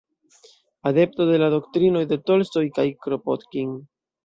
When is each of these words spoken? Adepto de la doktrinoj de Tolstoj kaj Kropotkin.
Adepto 0.91 1.27
de 1.33 1.35
la 1.43 1.51
doktrinoj 1.57 2.03
de 2.15 2.19
Tolstoj 2.31 2.65
kaj 2.81 2.89
Kropotkin. 3.07 3.79